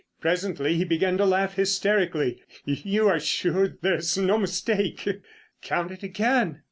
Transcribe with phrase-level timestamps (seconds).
[0.19, 2.41] Presently he began to laugh hysterically.
[2.65, 5.07] "You are sure there's no mistake?"
[5.61, 6.59] "Count it again."